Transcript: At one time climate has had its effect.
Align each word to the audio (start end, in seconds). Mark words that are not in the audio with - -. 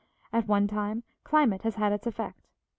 At 0.33 0.47
one 0.47 0.65
time 0.67 1.03
climate 1.23 1.61
has 1.61 1.75
had 1.75 1.91
its 1.93 2.07
effect. 2.07 2.47